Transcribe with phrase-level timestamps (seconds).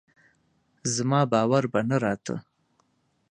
[0.95, 2.35] زما باور به نه راته